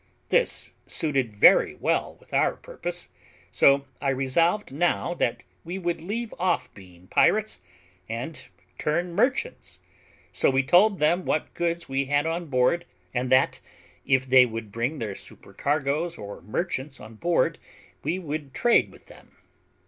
[0.29, 3.09] This suited very well with our purpose;
[3.51, 7.59] so I resolved now that we would leave off being pirates
[8.09, 8.41] and
[8.79, 9.77] turn merchants;
[10.33, 13.61] so we told them what goods we had on board, and that
[14.03, 17.59] if they would bring their supercargoes or merchants on board,
[18.01, 19.37] we would trade with them.